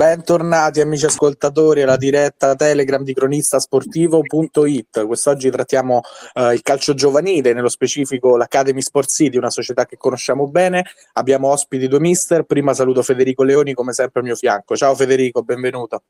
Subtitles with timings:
[0.00, 5.04] Bentornati amici ascoltatori alla diretta Telegram di cronistasportivo.it.
[5.04, 6.00] Quest'oggi trattiamo
[6.36, 10.86] uh, il calcio giovanile, nello specifico l'Academy Sports City, una società che conosciamo bene.
[11.12, 12.44] Abbiamo ospiti due mister.
[12.44, 14.74] Prima saluto Federico Leoni come sempre al mio fianco.
[14.74, 16.02] Ciao Federico, benvenuto.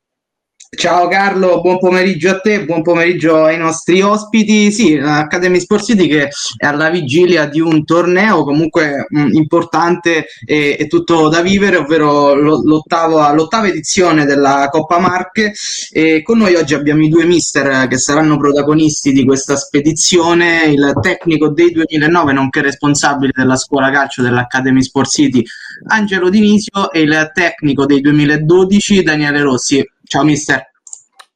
[0.73, 4.71] Ciao Carlo, buon pomeriggio a te, buon pomeriggio ai nostri ospiti.
[4.71, 10.27] Sì, l'Academy Sports City che è alla vigilia di un torneo comunque mh, mm, importante
[10.45, 15.51] e, e, tutto da vivere, ovvero l'ottava edizione della Coppa Marche.
[15.91, 20.93] E con noi oggi abbiamo i due mister che saranno protagonisti di questa spedizione, il
[21.01, 25.43] tecnico dei 2009, nonché responsabile della scuola calcio dell'Academy Sports City,
[25.87, 29.85] Angelo Dinisio, e il tecnico dei 2012, Daniele Rossi.
[30.11, 30.71] Ciao mister.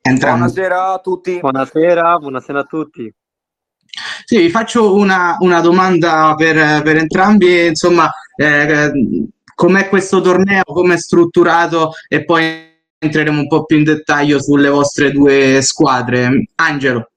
[0.02, 0.40] Entrambi.
[0.40, 1.40] Buonasera a tutti.
[1.40, 3.16] Buonasera, buonasera a tutti.
[4.26, 8.92] Sì, vi faccio una, una domanda per, per, entrambi, insomma, eh,
[9.56, 14.68] com'è questo torneo, come è strutturato e poi entreremo un po' più in dettaglio sulle
[14.68, 16.50] vostre due squadre.
[16.56, 17.12] Angelo.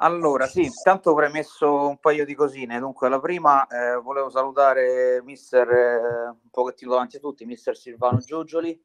[0.00, 2.78] Allora, sì, intanto premesso un paio di cosine.
[2.78, 8.18] Dunque, la prima eh, volevo salutare mister, eh, un pochettino davanti a tutti, mister Silvano
[8.18, 8.78] Giugioli,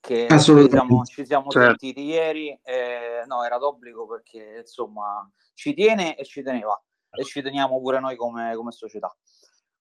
[0.00, 1.68] che ci siamo, ci siamo certo.
[1.68, 7.42] sentiti ieri, eh, no, era d'obbligo perché insomma ci tiene e ci teneva e ci
[7.42, 9.14] teniamo pure noi come, come società.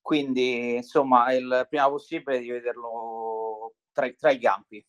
[0.01, 4.85] Quindi insomma il prima possibile di vederlo tra, tra i campi.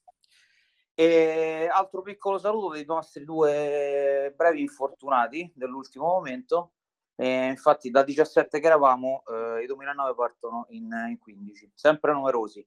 [0.94, 6.72] E altro piccolo saluto dei nostri due brevi infortunati dell'ultimo momento.
[7.14, 12.66] Eh, infatti, da 17 che eravamo, eh, i 2009 partono in, in 15, sempre numerosi.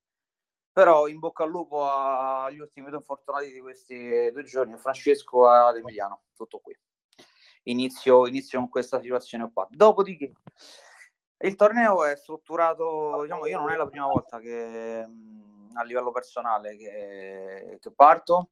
[0.74, 5.78] Però in bocca al lupo agli ultimi due infortunati di questi due giorni, Francesco ed
[5.78, 6.76] Emiliano, tutto qui.
[7.64, 9.68] Inizio, inizio con questa situazione qua.
[9.70, 10.34] Dopodiché
[11.38, 15.06] il torneo è strutturato, diciamo, io non è la prima volta che
[15.74, 18.50] a livello personale che, che parto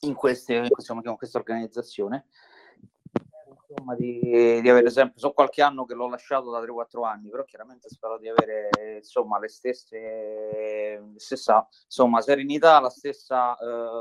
[0.00, 2.26] in, queste, in, questa, in questa organizzazione
[3.70, 7.44] insomma, di, di, avere sempre, so qualche anno che l'ho lasciato da 3-4 anni, però
[7.44, 13.56] chiaramente spero di avere insomma le stesse, stessa insomma, serenità, la stessa eh,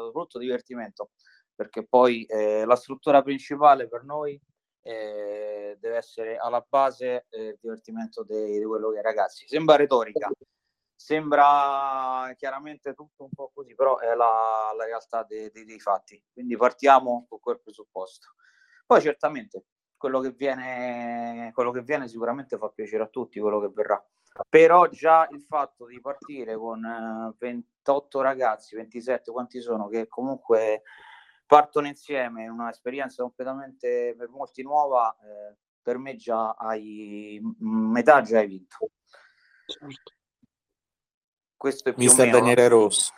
[0.06, 1.12] soprattutto divertimento,
[1.53, 4.40] perché poi eh, la struttura principale per noi
[4.81, 9.47] eh, deve essere alla base eh, il divertimento di quello che è ragazzi.
[9.47, 10.30] Sembra retorica,
[10.96, 16.22] sembra chiaramente tutto un po' così, però è la, la realtà dei, dei, dei fatti.
[16.34, 18.34] Quindi partiamo con quel presupposto.
[18.89, 23.69] Poi certamente quello che viene, quello che viene sicuramente fa piacere a tutti, quello che
[23.72, 24.03] verrà.
[24.50, 30.81] Però già il fatto di partire con 28 eh, ragazzi, 27 quanti sono, che comunque
[31.45, 38.39] partono insieme in un'esperienza completamente per molti nuova, eh, per me già hai metà già
[38.39, 38.77] hai vinto.
[41.56, 43.13] Questo è più Mister Daniele Rosso.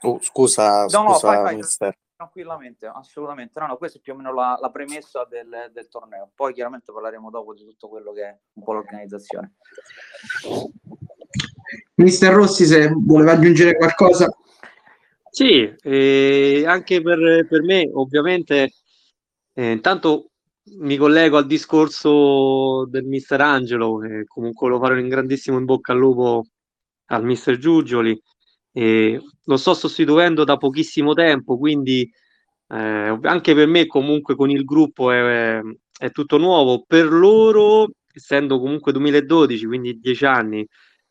[0.00, 3.58] Oh, scusa, no, scusa, no, vai, vai, mister tranquillamente, assolutamente.
[3.58, 6.30] No, no, questa è più o meno la, la premessa del, del, torneo.
[6.34, 9.54] Poi chiaramente parleremo dopo di tutto quello che è un po' l'organizzazione.
[11.96, 14.28] Mister Rossi, se voleva aggiungere qualcosa.
[15.30, 18.72] Sì, eh, anche per, per, me, ovviamente,
[19.54, 20.30] eh, intanto
[20.78, 25.92] mi collego al discorso del mister Angelo, e comunque lo farò in grandissimo in bocca
[25.92, 26.44] al lupo
[27.06, 28.20] al mister Giugioli.
[28.72, 32.10] E lo sto sostituendo da pochissimo tempo, quindi
[32.68, 35.60] eh, anche per me comunque con il gruppo è,
[35.98, 36.84] è, tutto nuovo.
[36.86, 40.66] Per loro, essendo comunque 2012, quindi 10 anni,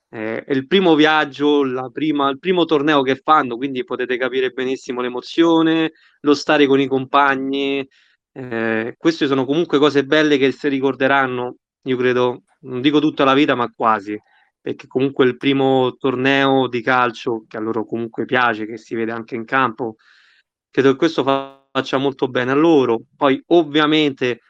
[0.10, 5.02] eh, è il primo viaggio, prima, il primo torneo che fanno, quindi potete capire benissimo
[5.02, 5.92] l'emozione,
[6.22, 7.88] lo stare con i compagni.
[8.34, 13.34] Eh, queste sono comunque cose belle che si ricorderanno, io credo, non dico tutta la
[13.34, 14.20] vita, ma quasi
[14.62, 19.12] perché comunque il primo torneo di calcio che a loro comunque piace, che si vede
[19.12, 19.96] anche in campo,
[20.70, 23.02] credo che questo faccia molto bene a loro.
[23.16, 24.42] Poi ovviamente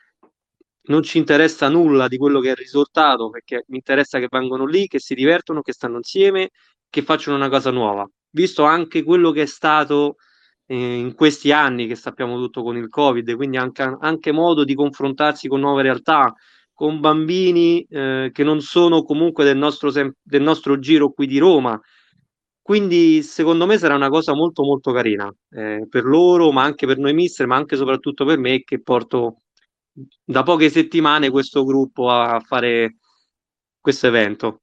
[0.84, 4.66] non ci interessa nulla di quello che è il risultato, perché mi interessa che vengano
[4.66, 6.50] lì, che si divertono, che stanno insieme,
[6.90, 8.08] che facciano una cosa nuova.
[8.32, 10.16] Visto anche quello che è stato
[10.66, 14.76] eh, in questi anni, che sappiamo tutto con il Covid, quindi anche, anche modo di
[14.76, 16.34] confrontarsi con nuove realtà,
[16.82, 21.80] con bambini eh, che non sono comunque del nostro, del nostro giro qui di Roma.
[22.60, 26.98] Quindi secondo me sarà una cosa molto molto carina eh, per loro, ma anche per
[26.98, 29.42] noi mister, ma anche e soprattutto per me che porto
[30.24, 32.96] da poche settimane questo gruppo a fare
[33.80, 34.62] questo evento.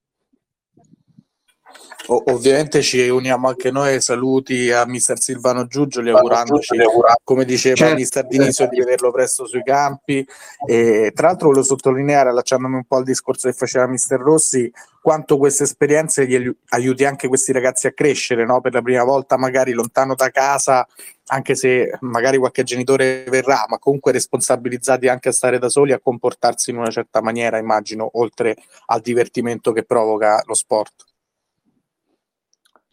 [2.06, 6.78] O- ovviamente ci uniamo anche noi ai saluti a mister Silvano Giugioli augurandoci,
[7.22, 7.94] come diceva certo.
[7.96, 10.26] mister Dinisio, di vederlo presto sui campi.
[10.66, 14.72] E, tra l'altro volevo sottolineare, allacciandomi un po' al discorso che faceva mister Rossi,
[15.02, 18.60] quanto queste esperienze gli aiuti anche questi ragazzi a crescere, no?
[18.62, 20.86] per la prima volta magari lontano da casa,
[21.26, 26.00] anche se magari qualche genitore verrà, ma comunque responsabilizzati anche a stare da soli, a
[26.00, 31.07] comportarsi in una certa maniera, immagino, oltre al divertimento che provoca lo sport.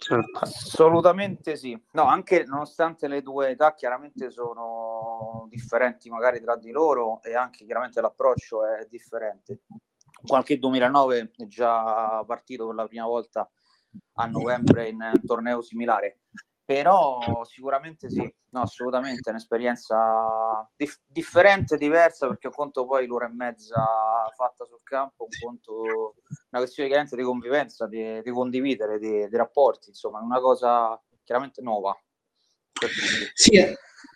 [0.05, 0.37] Certo.
[0.37, 1.75] Assolutamente sì.
[1.93, 7.65] No, anche nonostante le due età chiaramente sono differenti magari tra di loro e anche
[7.65, 9.61] chiaramente l'approccio è differente.
[10.23, 13.49] Qualche 2009 è già partito per la prima volta
[14.17, 16.19] a novembre in un torneo similare
[16.65, 23.33] però sicuramente sì, no, assolutamente è un'esperienza dif- differente, diversa, perché conto poi l'ora e
[23.33, 23.85] mezza
[24.35, 26.15] fatta sul campo, un conto,
[26.49, 30.99] una questione chiaramente di convivenza, di, di condividere, di, di, rapporti, insomma, è una cosa
[31.23, 31.95] chiaramente nuova.
[33.33, 33.57] Sì,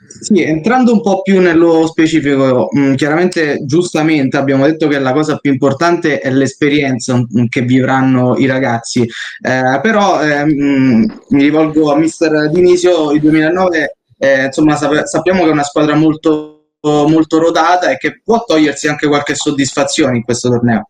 [0.08, 5.12] sì, entrando un po' più nello specifico, mh, mm, chiaramente giustamente abbiamo detto che la
[5.12, 10.64] cosa più importante è l'esperienza mh, mm, che vivranno i ragazzi, eh, però eh, mh,
[10.64, 15.64] mm, mi rivolgo a mister Dinisio, il 2009 eh, insomma sap- sappiamo che è una
[15.64, 20.88] squadra molto, molto rodata e che può togliersi anche qualche soddisfazione in questo torneo.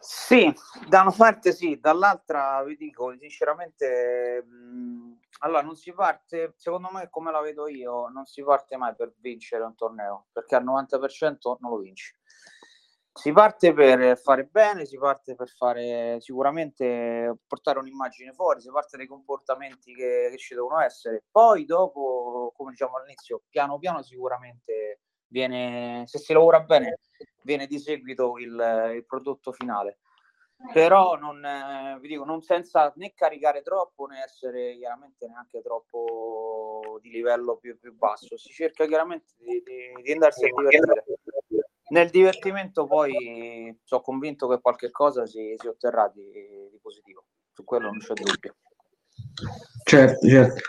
[0.00, 0.52] Sì,
[0.88, 4.44] da una parte sì, dall'altra vi dico sinceramente...
[4.46, 5.09] Mh,
[5.42, 9.14] allora, non si parte, secondo me, come la vedo io, non si parte mai per
[9.18, 12.14] vincere un torneo, perché al 90% non lo vinci.
[13.12, 18.96] Si parte per fare bene, si parte per fare sicuramente portare un'immagine fuori, si parte
[18.96, 21.24] dai comportamenti che, che ci devono essere.
[21.30, 26.98] Poi dopo, come diciamo all'inizio, piano piano sicuramente viene, se si lavora bene,
[27.42, 29.98] viene di seguito il, il prodotto finale
[30.72, 36.98] però non, eh, vi dico, non senza né caricare troppo né essere chiaramente neanche troppo
[37.00, 38.36] di livello più, più basso.
[38.36, 41.04] Si cerca chiaramente di, di, di andarsi a divertire.
[41.90, 46.30] Nel divertimento poi sono convinto che qualche cosa si, si otterrà di,
[46.70, 48.54] di, positivo, su quello non c'è dubbio.
[49.84, 50.60] Certo, certo.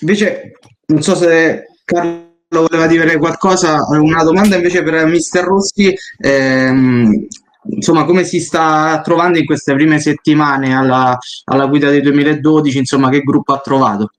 [0.00, 0.52] Invece,
[0.86, 5.94] non so se Carlo voleva dire qualcosa, una domanda invece per Mister Rossi.
[6.20, 7.26] Ehm,
[7.66, 12.78] insomma, come si sta trovando in queste prime settimane alla, alla guida del 2012?
[12.78, 14.10] Insomma, che gruppo ha trovato?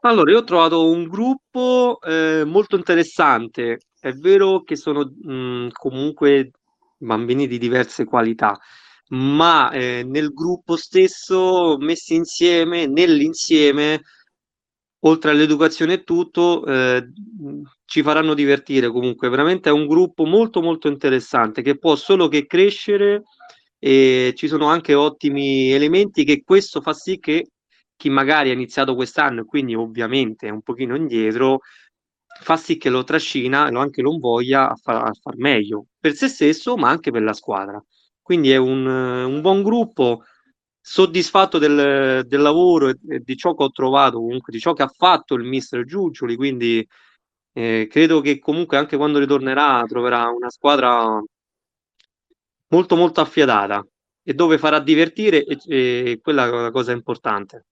[0.00, 3.78] Allora, io ho trovato un gruppo eh, molto interessante.
[3.98, 6.50] È vero che sono mh, comunque
[6.98, 8.58] bambini di diverse qualità,
[9.08, 14.02] ma eh, nel gruppo stesso, messi insieme, nell'insieme,
[15.00, 17.08] oltre all'educazione e tutto, eh,
[17.84, 19.28] ci faranno divertire comunque.
[19.28, 23.22] Veramente è un gruppo molto molto interessante che può solo che crescere
[23.78, 27.48] e ci sono anche ottimi elementi che questo fa sì che
[27.96, 31.60] chi magari ha iniziato quest'anno e quindi ovviamente è un pochino indietro
[32.40, 35.86] fa sì che lo trascina e lo anche lo voglia a far, a far meglio
[35.98, 37.82] per se stesso ma anche per la squadra.
[38.20, 40.24] Quindi è un, un buon gruppo
[40.80, 44.82] soddisfatto del, del lavoro e, e, di ciò che ho trovato, comunque di ciò che
[44.82, 46.86] ha fatto il mister Giugioli, quindi
[47.54, 51.22] eh, credo che comunque anche quando ritornerà troverà una squadra
[52.68, 53.86] molto molto affiatata
[54.24, 57.66] e dove farà divertire e, e quella è la cosa importante.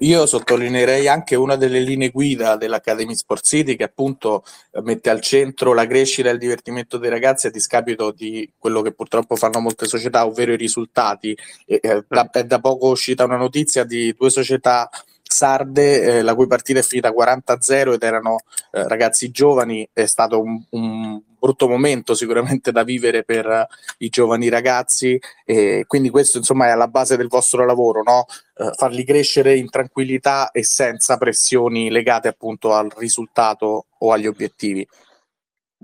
[0.00, 4.44] Io sottolineerei anche una delle linee guida dell'Academy Sport City che appunto
[4.82, 8.92] mette al centro la crescita e il divertimento dei ragazzi a discapito di quello che
[8.92, 11.36] purtroppo fanno molte società, ovvero i risultati.
[11.66, 14.88] E, eh, da, è da poco uscita una notizia di due società
[15.34, 18.38] sarde, eh, la cui partita è finita 40-0 ed erano
[18.70, 24.08] eh, ragazzi giovani, è stato un, un, brutto momento sicuramente da vivere per uh, i
[24.08, 28.24] giovani ragazzi e quindi questo insomma è alla base del vostro lavoro, no?
[28.54, 34.88] uh, farli crescere in tranquillità e senza pressioni legate appunto al risultato o agli obiettivi.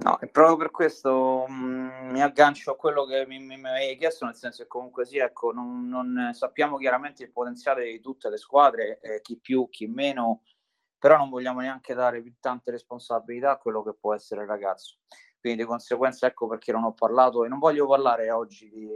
[0.03, 3.69] No, e proprio per questo mh, mm, mi aggancio a quello che mi, mi, mi,
[3.69, 8.01] avevi chiesto, nel senso che comunque sì, ecco, non, non sappiamo chiaramente il potenziale di
[8.01, 10.43] tutte le squadre, eh, chi più, chi meno,
[10.99, 15.01] però non vogliamo neanche dare più tante responsabilità a quello che può essere il ragazzo.
[15.39, 18.89] Quindi di conseguenza ecco perché non ho parlato e non voglio parlare oggi di,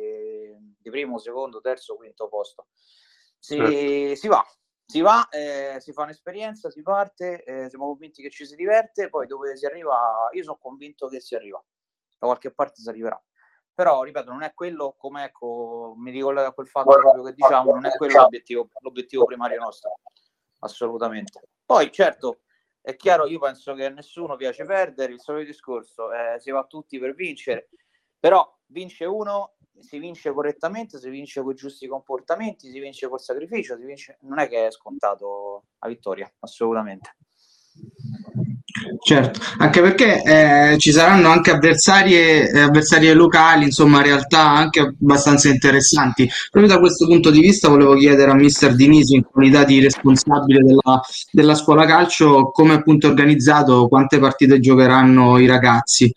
[0.79, 2.69] di primo, secondo, terzo, quinto posto.
[3.39, 4.15] Si, certo.
[4.15, 4.47] si va,
[4.87, 9.09] si va, eh, si fa un'esperienza, si parte, eh, siamo convinti che ci si diverte,
[9.09, 11.63] poi dove si arriva, io sono convinto che si arriva,
[12.19, 13.21] da qualche parte si arriverà.
[13.75, 17.73] Però, ripeto, non è quello, come ecco, mi ricollega a quel fatto proprio che diciamo,
[17.73, 19.99] non è quello l'obiettivo, l'obiettivo primario nostro,
[20.61, 21.41] assolutamente.
[21.65, 22.43] Poi, certo,
[22.81, 26.65] è chiaro, io penso che a nessuno piace perdere, il solito discorso, eh, si va
[26.65, 27.71] tutti per vincere,
[28.21, 33.21] però vince uno si vince correttamente, si vince con i giusti comportamenti, si vince col
[33.21, 34.19] sacrificio, vince...
[34.23, 37.17] non è che è scontato la vittoria, assolutamente.
[39.03, 45.49] Certo, anche perché eh, ci saranno anche avversarie, eh, avversarie locali, insomma, realtà anche abbastanza
[45.49, 46.29] interessanti.
[46.51, 50.63] Proprio da questo punto di vista volevo chiedere a mister Dinisi, in qualità di responsabile
[50.63, 51.01] della,
[51.31, 56.13] della scuola calcio, come appunto organizzato, quante partite giocheranno i ragazzi?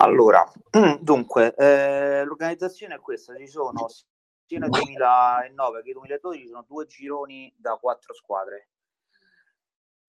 [0.00, 0.50] Allora,
[1.00, 6.86] dunque, eh, l'organizzazione è questa, ci sono sia nel 2009 che nel 2012 sono due
[6.86, 8.68] gironi da quattro squadre.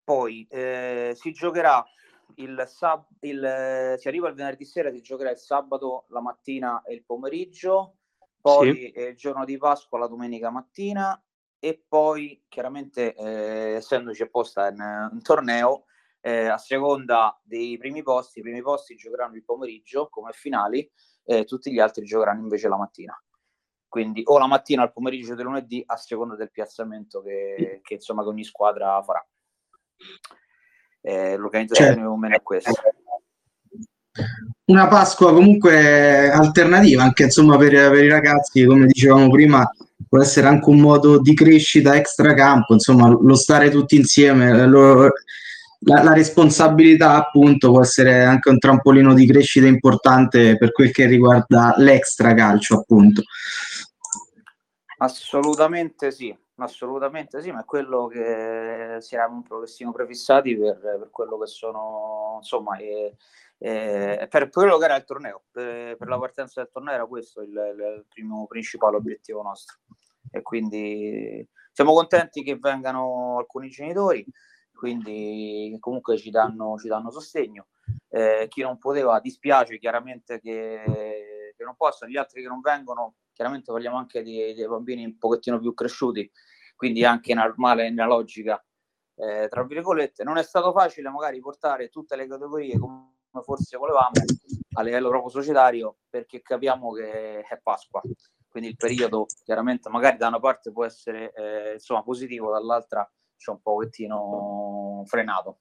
[0.03, 1.84] Poi eh, si giocherà
[2.36, 6.93] il, sab- il si arriva il venerdì sera, si giocherà il sabato la mattina e
[6.93, 7.98] il pomeriggio,
[8.39, 9.00] poi sì.
[9.00, 11.22] il giorno di Pasqua la domenica mattina.
[11.62, 15.88] E poi chiaramente eh, essendoci apposta un, un torneo
[16.21, 20.89] eh, a seconda dei primi posti, i primi posti giocheranno il pomeriggio come finali
[21.23, 23.21] e tutti gli altri giocheranno invece la mattina.
[23.88, 28.21] Quindi o la mattina il pomeriggio del lunedì a seconda del piazzamento che, che insomma
[28.21, 29.25] che ogni squadra farà.
[31.01, 32.03] Eh, l'organizzazione certo.
[32.03, 32.71] più o meno è questa.
[34.65, 39.67] Una Pasqua comunque alternativa, anche insomma per, per, i ragazzi, come dicevamo prima,
[40.07, 45.09] può essere anche un modo di crescita extra campo, insomma, lo stare tutti insieme, lo,
[45.79, 51.05] la, la, responsabilità appunto può essere anche un trampolino di crescita importante per quel che
[51.05, 53.24] riguarda l'extra calcio appunto.
[54.98, 61.38] Assolutamente sì, Assolutamente sì, ma è quello che siamo un pochettino prefissati per, per quello
[61.38, 63.15] che sono, insomma, eh,
[63.59, 67.41] eh, per quello che era il torneo, per, per, la partenza del torneo era questo
[67.41, 69.77] il, il, primo principale obiettivo nostro.
[70.31, 74.25] E quindi siamo contenti che vengano alcuni genitori,
[74.79, 77.67] quindi comunque ci danno, ci danno sostegno.
[78.07, 83.15] Eh, chi non poteva dispiace chiaramente che, che non possano, gli altri che non vengono
[83.33, 86.31] chiaramente parliamo anche di, di, bambini un pochettino più cresciuti,
[86.77, 88.63] quindi anche normale nella logica,
[89.15, 90.24] eh, tra virgolette.
[90.24, 93.12] Non è stato facile magari portare tutte le categorie come
[93.43, 94.12] forse volevamo
[94.75, 98.01] a livello proprio societario, perché capiamo che è Pasqua,
[98.48, 103.09] quindi il periodo chiaramente magari da una parte può essere eh, insomma positivo, dall'altra
[103.39, 105.60] c'è un pochettino frenato.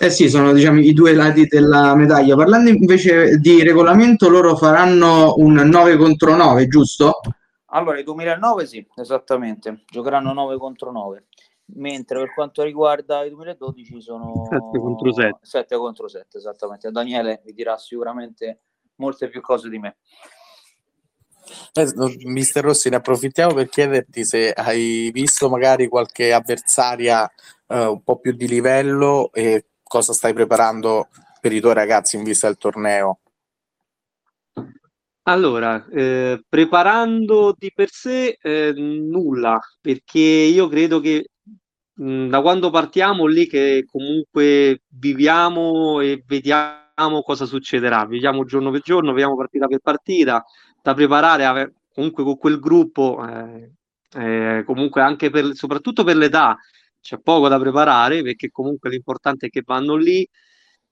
[0.00, 2.34] Eh sì, sono diciamo, i due lati della medaglia.
[2.34, 7.20] Parlando invece di regolamento, loro faranno un 9 contro 9, giusto?
[7.66, 11.26] Allora, il 2009 sì, esattamente, giocheranno 9 contro 9,
[11.76, 15.38] mentre per quanto riguarda i 2012 sono 7 contro 7.
[15.40, 16.90] 7 contro 7, esattamente.
[16.90, 18.62] Daniele vi dirà sicuramente
[18.96, 19.98] molte più cose di me.
[21.72, 21.92] Eh,
[22.24, 27.30] mister Rossi, ne approfittiamo per chiederti se hai visto magari qualche avversaria
[27.66, 31.08] eh, un po' più di livello e cosa stai preparando
[31.40, 33.20] per i tuoi ragazzi in vista del torneo.
[35.24, 41.30] Allora, eh, preparando di per sé eh, nulla, perché io credo che
[41.94, 48.80] mh, da quando partiamo lì che comunque viviamo e vediamo cosa succederà, viviamo giorno per
[48.80, 50.44] giorno, vediamo partita per partita,
[50.82, 53.72] da preparare comunque con quel gruppo, eh,
[54.12, 56.56] eh, comunque anche per, soprattutto per l'età,
[57.00, 60.26] c'è poco da preparare perché comunque l'importante è che vanno lì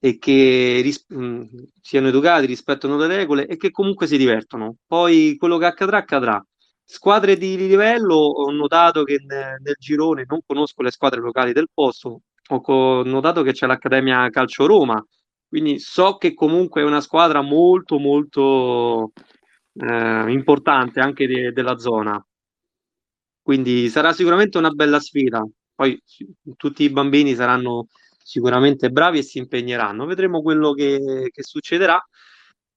[0.00, 1.46] e che ris- mh,
[1.80, 4.76] siano educati, rispettano le regole e che comunque si divertono.
[4.86, 6.44] Poi quello che accadrà, accadrà.
[6.84, 11.68] Squadre di livello, ho notato che ne- nel girone, non conosco le squadre locali del
[11.72, 15.04] posto, ho co- notato che c'è l'Accademia Calcio Roma,
[15.46, 19.12] quindi so che comunque è una squadra molto molto
[19.80, 22.22] eh, importante anche de- della zona.
[23.42, 25.42] Quindi sarà sicuramente una bella sfida.
[25.74, 26.00] Poi
[26.56, 27.86] tutti i bambini saranno
[28.22, 30.04] sicuramente bravi e si impegneranno.
[30.04, 31.98] Vedremo quello che, che succederà.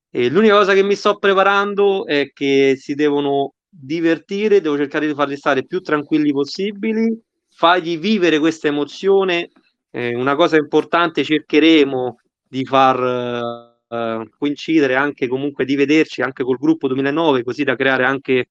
[0.09, 5.13] E l'unica cosa che mi sto preparando è che si devono divertire, devo cercare di
[5.13, 9.49] farli stare più tranquilli possibili, fargli vivere questa emozione.
[9.89, 12.17] Eh, una cosa importante, cercheremo
[12.47, 18.05] di far uh, coincidere anche comunque di vederci anche col gruppo 2009, così da creare
[18.05, 18.47] anche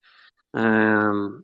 [0.51, 1.43] uh,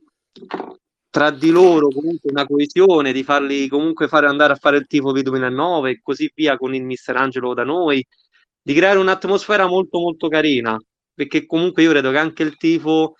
[1.09, 5.11] tra di loro comunque una coesione, di farli comunque fare andare a fare il tifo
[5.11, 8.05] v 2009 e così via con il Mister Angelo da noi,
[8.61, 10.77] di creare un'atmosfera molto molto carina,
[11.13, 13.15] perché comunque io credo che anche il tifo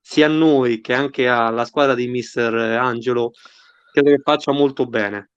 [0.00, 3.32] sia a noi che anche alla squadra di Mister Angelo
[3.90, 5.30] credo che faccia molto bene.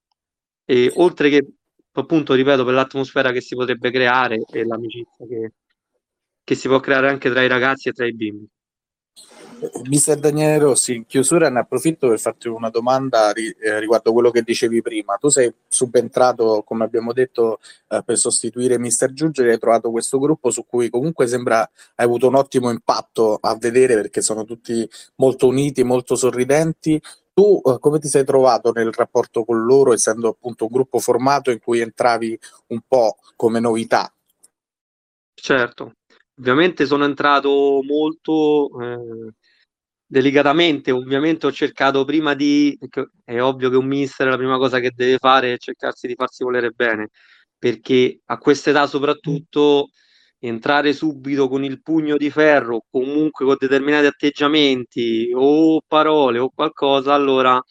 [0.66, 1.48] E oltre che
[2.00, 5.52] appunto, ripeto, per l'atmosfera che si potrebbe creare e l'amicizia che,
[6.44, 8.48] che si può creare anche tra i ragazzi e tra i bimbi.
[9.90, 14.42] Mister Daniele Rossi, in chiusura ne approfitto per farti una domanda eh, riguardo quello che
[14.42, 15.18] dicevi prima.
[15.18, 20.50] Tu sei subentrato, come abbiamo detto, eh, per sostituire Mister Giuggioli, hai trovato questo gruppo
[20.50, 21.60] su cui comunque sembra
[21.96, 27.02] hai avuto un ottimo impatto a vedere perché sono tutti molto uniti, molto sorridenti.
[27.40, 31.52] Tu eh, come ti sei trovato nel rapporto con loro, essendo appunto un gruppo formato
[31.52, 34.14] in cui entravi un po' come novità?
[35.34, 35.94] Certo,
[36.38, 39.32] ovviamente sono entrato molto eh,
[40.06, 42.78] delicatamente, ovviamente ho cercato prima di,
[43.24, 46.44] è ovvio che un mister la prima cosa che deve fare è cercarsi di farsi
[46.44, 47.08] volere bene,
[47.58, 49.92] perché a quest'età soprattutto
[50.40, 57.14] entrare subito con il pugno di ferro, comunque con determinati atteggiamenti o parole o qualcosa,
[57.14, 57.62] allora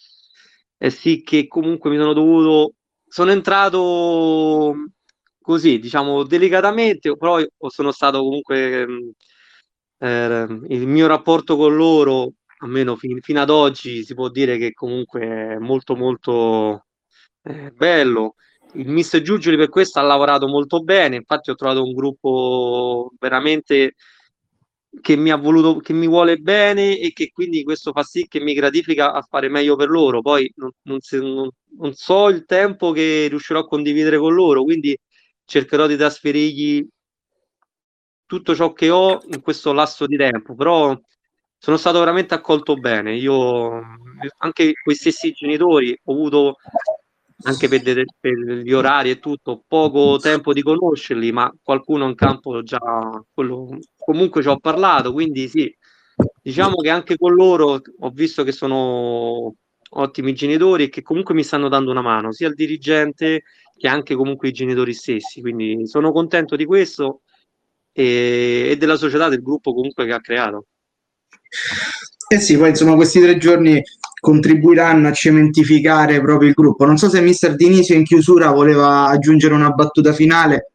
[0.76, 2.74] è sì che comunque mi sono dovuto,
[3.06, 4.74] sono entrato
[5.40, 8.86] così, diciamo, delicatamente, però sono stato comunque
[9.98, 14.72] eh, il mio rapporto con loro, almeno fin, fino ad oggi, si può dire che
[14.72, 16.86] comunque è molto molto
[17.42, 18.34] eh, bello.
[18.74, 23.94] Il Mister Giugioli per questo ha lavorato molto bene, infatti ho trovato un gruppo veramente
[25.00, 28.40] che mi ha voluto, che mi vuole bene e che quindi questo fa sì che
[28.40, 30.20] mi gratifica a fare meglio per loro.
[30.20, 34.96] Poi non, non, non, non so il tempo che riuscirò a condividere con loro, quindi
[35.44, 36.86] cercherò di trasferirgli
[38.26, 40.98] tutto ciò che ho in questo lasso di tempo, però
[41.56, 43.16] sono stato veramente accolto bene.
[43.16, 43.80] Io
[44.38, 46.56] anche quei stessi genitori ho avuto
[47.44, 52.14] anche per, de- per, gli orari e tutto, poco tempo di conoscerli, ma qualcuno in
[52.14, 52.78] campo già
[53.32, 55.72] quello, comunque ci ho parlato, quindi sì,
[56.42, 59.54] diciamo che anche con loro ho visto che sono
[59.90, 63.44] ottimi genitori e che comunque mi stanno dando una mano, sia il dirigente
[63.76, 67.22] che anche comunque i genitori stessi, quindi sono contento di questo
[67.92, 70.66] e, e della società, del gruppo comunque che ha creato.
[72.30, 73.82] Eh sì, poi insomma questi tre giorni
[74.20, 76.84] contribuiranno a cementificare proprio il gruppo.
[76.84, 80.72] Non so se mister Dinisio in chiusura voleva aggiungere una battuta finale.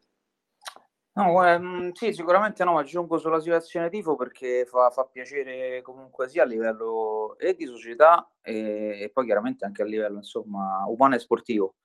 [1.16, 6.42] No, ehm, sì, sicuramente no, aggiungo sulla situazione tifo perché fa, fa piacere comunque sia
[6.42, 11.20] a livello e di società e, e, poi chiaramente anche a livello insomma umano e
[11.20, 11.76] sportivo.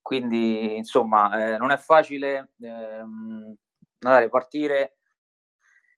[0.00, 3.52] Quindi insomma eh, non è facile ehm,
[3.98, 4.98] andare partire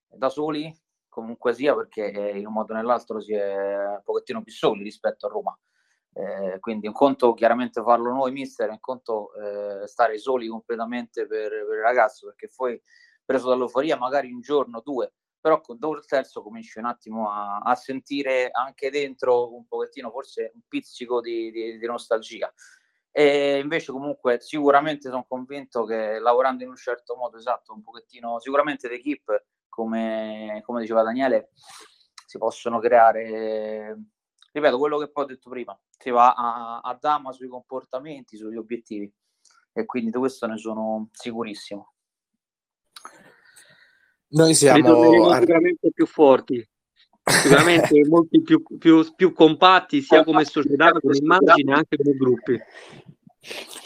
[0.09, 0.75] da soli,
[1.15, 5.27] comunque sia, perché in un modo o nell'altro si è un pochettino più soli rispetto
[5.27, 5.59] a Roma.
[6.13, 11.51] Eh, quindi un conto chiaramente farlo noi mister, un conto eh, stare soli completamente per,
[11.51, 12.81] per, il ragazzo, perché poi
[13.25, 17.59] preso dall'euforia magari un giorno, due, però con dopo il terzo cominci un attimo a,
[17.59, 22.53] a, sentire anche dentro un pochettino forse un pizzico di, di, di nostalgia.
[23.17, 28.41] E invece comunque sicuramente sono convinto che lavorando in un certo modo, esatto, un pochettino,
[28.41, 31.51] sicuramente d'equipe, come, come diceva Daniele,
[32.25, 33.99] si possono creare,
[34.53, 38.57] ripeto, quello che poi ho detto prima, si va a, a dama sui comportamenti, sugli
[38.57, 39.13] obiettivi
[39.73, 41.93] e quindi di questo ne sono sicurissimo.
[44.29, 46.65] Noi siamo sicuramente più forti,
[47.25, 52.61] sicuramente molti più, più, più, compatti sia come società, come immagine, anche come gruppi.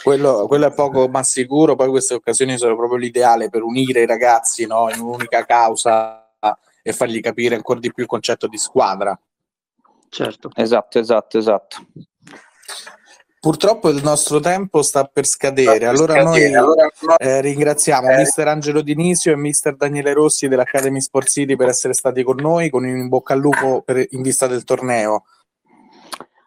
[0.01, 4.05] Quello, quello, è poco ma sicuro, poi queste occasioni sono proprio l'ideale per unire i
[4.05, 6.29] ragazzi no, in un'unica causa
[6.81, 9.17] e fargli capire ancora di più il concetto di squadra.
[10.09, 11.77] Certo, esatto, esatto, esatto.
[13.39, 16.51] Purtroppo il nostro tempo sta per scadere, allora noi
[17.17, 18.17] eh, ringraziamo eh.
[18.17, 22.69] mister Angelo Dinisio e mister Daniele Rossi dell'Academy Sport City per essere stati con noi,
[22.69, 25.23] con in bocca al lupo per, in vista del torneo.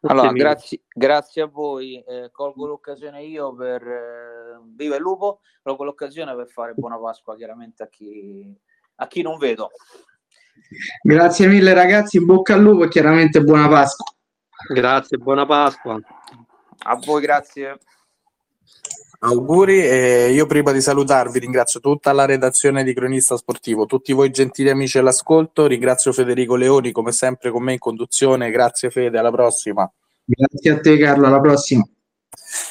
[0.04, 5.84] Allora, grazie, grazie, a voi, eh, colgo l'occasione io per eh, viva il lupo, colgo
[5.84, 8.52] l'occasione per fare buona Pasqua chiaramente a chi,
[8.96, 9.70] a chi non vedo.
[11.02, 14.12] Grazie mille ragazzi, bocca al lupo e chiaramente buona Pasqua.
[14.74, 16.00] Grazie, buona Pasqua.
[16.84, 17.78] A voi grazie.
[19.24, 24.30] Auguri e io prima di salutarvi ringrazio tutta la redazione di Cronista Sportivo, tutti voi
[24.30, 29.30] gentili amici all'ascolto, ringrazio Federico Leoni come sempre con me in conduzione, grazie Fede, alla
[29.30, 29.88] prossima.
[30.24, 31.86] Grazie a te Carlo, alla prossima.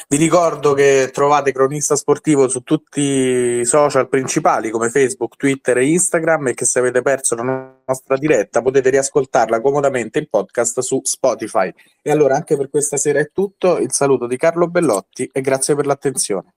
[0.08, 5.86] Vi ricordo che trovate Cronista Sportivo su tutti i social principali come Facebook, Twitter e
[5.86, 11.00] Instagram e che se avete perso la nostra diretta potete riascoltarla comodamente in podcast su
[11.02, 11.72] Spotify.
[12.00, 15.74] E allora anche per questa sera è tutto, il saluto di Carlo Bellotti e grazie
[15.74, 16.50] per l'attenzione.